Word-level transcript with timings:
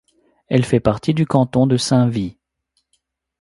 Elle 0.47 0.65
fait 0.65 0.79
partie 0.79 1.13
du 1.13 1.27
canton 1.27 1.67
de 1.67 1.77
Saint-Vit. 1.77 2.35